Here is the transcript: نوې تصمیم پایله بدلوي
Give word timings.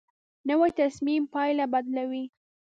نوې 0.49 0.69
تصمیم 0.79 1.23
پایله 1.33 1.65
بدلوي 1.73 2.25